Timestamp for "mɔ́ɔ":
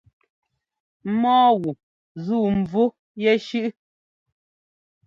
1.21-1.47